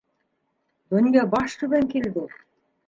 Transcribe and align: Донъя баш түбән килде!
Донъя 0.93 1.27
баш 1.37 1.59
түбән 1.63 1.89
килде! 1.95 2.27